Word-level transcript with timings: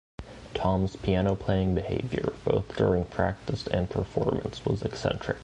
Tom's 0.55 0.95
piano-playing 0.95 1.75
behavior, 1.75 2.33
both 2.43 2.75
during 2.75 3.05
practice 3.05 3.67
and 3.67 3.87
performance, 3.87 4.65
was 4.65 4.81
eccentric. 4.81 5.37